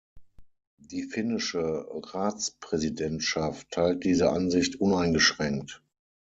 [0.79, 5.83] Die finnische Ratspräsidentschaft teilt diese Ansicht uneingeschränkt.